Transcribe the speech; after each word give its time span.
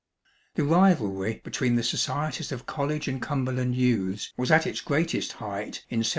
The 0.55 0.63
rivalry 0.63 1.41
between 1.43 1.75
the 1.75 1.83
societies 1.83 2.51
of 2.51 2.65
College 2.65 3.07
and 3.07 3.21
Cumberland 3.21 3.75
Youths 3.75 4.33
was 4.35 4.49
at 4.49 4.65
its 4.65 4.81
greatest 4.81 5.33
height 5.33 5.85
in 5.91 5.99
1777. 6.01 6.09